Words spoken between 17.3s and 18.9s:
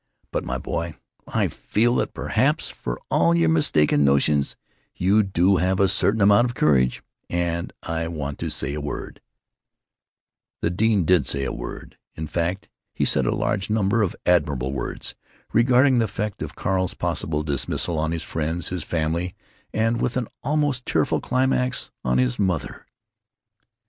dismissal on his friends, his